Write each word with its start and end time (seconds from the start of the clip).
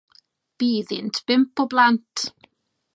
Bu 0.63 0.69
iddynt 0.77 1.21
bump 1.27 1.55
o 1.63 1.69
blant. 1.75 2.15